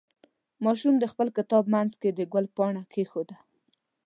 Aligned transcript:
ماشوم 0.65 0.95
د 0.99 1.05
خپل 1.11 1.27
کتاب 1.37 1.63
منځ 1.73 1.91
کې 2.01 2.09
د 2.13 2.19
ګل 2.33 2.45
پاڼه 2.55 2.83
کېښوده. 2.93 3.37